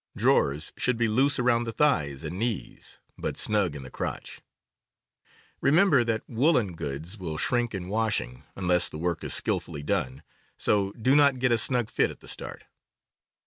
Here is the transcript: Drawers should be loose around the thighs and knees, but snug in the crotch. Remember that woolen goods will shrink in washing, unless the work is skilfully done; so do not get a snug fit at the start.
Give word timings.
Drawers 0.17 0.73
should 0.77 0.97
be 0.97 1.07
loose 1.07 1.37
around 1.37 1.65
the 1.65 1.71
thighs 1.71 2.23
and 2.23 2.39
knees, 2.39 2.99
but 3.19 3.37
snug 3.37 3.75
in 3.75 3.83
the 3.83 3.91
crotch. 3.91 4.41
Remember 5.61 6.03
that 6.03 6.27
woolen 6.27 6.73
goods 6.73 7.19
will 7.19 7.37
shrink 7.37 7.75
in 7.75 7.87
washing, 7.87 8.41
unless 8.55 8.89
the 8.89 8.97
work 8.97 9.23
is 9.23 9.35
skilfully 9.35 9.83
done; 9.83 10.23
so 10.57 10.91
do 10.93 11.15
not 11.15 11.37
get 11.37 11.51
a 11.51 11.57
snug 11.59 11.87
fit 11.91 12.09
at 12.09 12.19
the 12.19 12.27
start. 12.27 12.63